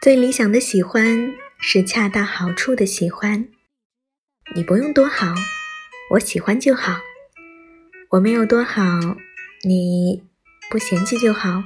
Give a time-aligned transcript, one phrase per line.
[0.00, 3.46] 最理想的喜欢是恰到好处的喜欢。
[4.56, 5.34] 你不用多好
[6.12, 6.98] 我喜欢就好。
[8.08, 8.80] 我没有多好
[9.62, 10.22] 你
[10.70, 11.62] 不嫌弃就好。